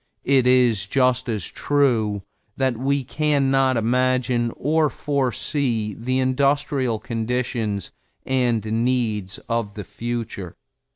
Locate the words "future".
9.83-10.57